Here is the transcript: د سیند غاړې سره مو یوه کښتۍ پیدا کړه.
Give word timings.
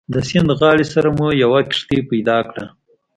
د 0.13 0.15
سیند 0.27 0.49
غاړې 0.59 0.85
سره 0.93 1.09
مو 1.17 1.27
یوه 1.43 1.59
کښتۍ 1.69 1.99
پیدا 2.11 2.37
کړه. 2.49 2.65